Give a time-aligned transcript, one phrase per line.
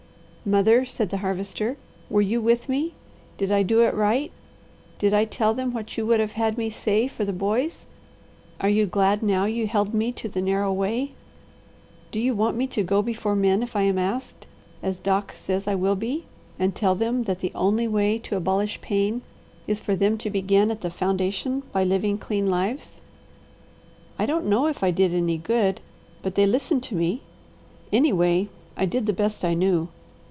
[0.43, 1.77] "Mother," said the Harvester,
[2.09, 2.95] "were you with me?
[3.37, 4.31] Did I do it right?
[4.97, 7.85] Did I tell them what you would have had me say for the boys?
[8.59, 11.11] Are you glad now you held me to the narrow way?
[12.11, 14.47] Do you want me to go before men if I am asked,
[14.81, 16.25] as Doc says I will be,
[16.57, 19.21] and tell them that the only way to abolish pain
[19.67, 22.99] is for them to begin at the foundation by living clean lives?
[24.17, 25.81] I don't know if I did any good,
[26.23, 27.21] but they listened to me.
[27.93, 29.89] Anyway, I did the best I knew.